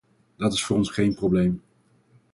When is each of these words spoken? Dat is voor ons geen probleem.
Dat 0.35 0.53
is 0.53 0.63
voor 0.65 0.77
ons 0.77 0.89
geen 0.89 1.13
probleem. 1.15 1.61